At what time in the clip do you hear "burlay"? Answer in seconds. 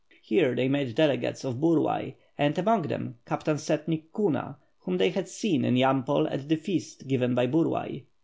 1.61-2.15, 7.45-8.05